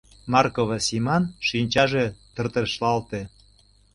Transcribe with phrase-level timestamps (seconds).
[0.33, 3.21] —Маркова Симан шинчаже тыртешлалте.